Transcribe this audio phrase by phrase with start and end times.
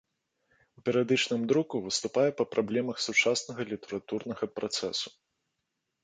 [0.79, 5.13] У перыядычным друку выступае па праблемах сучаснага літаратурнага працэсу.